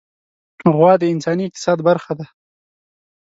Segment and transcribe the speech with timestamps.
[0.75, 2.25] غوا د انساني اقتصاد برخه ده.